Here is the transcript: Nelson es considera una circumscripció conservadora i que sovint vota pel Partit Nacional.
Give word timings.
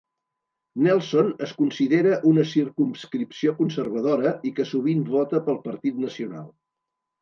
Nelson 0.85 1.29
es 1.47 1.53
considera 1.59 2.17
una 2.31 2.47
circumscripció 2.55 3.55
conservadora 3.63 4.35
i 4.53 4.57
que 4.59 4.69
sovint 4.75 5.09
vota 5.15 5.47
pel 5.49 5.65
Partit 5.71 6.05
Nacional. 6.11 6.55